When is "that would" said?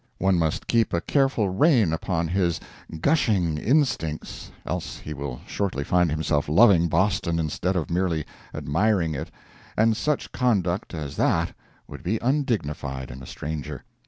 11.17-12.01